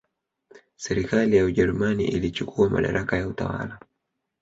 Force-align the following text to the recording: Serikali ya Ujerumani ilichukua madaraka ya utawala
Serikali 0.75 1.35
ya 1.37 1.45
Ujerumani 1.45 2.05
ilichukua 2.07 2.69
madaraka 2.69 3.17
ya 3.17 3.27
utawala 3.27 3.79